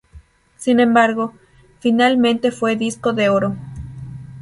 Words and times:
Sin 0.57 0.79
embargo, 0.79 1.35
finalmente 1.79 2.51
fue 2.51 2.75
disco 2.75 3.13
de 3.13 3.29
oro. 3.29 3.55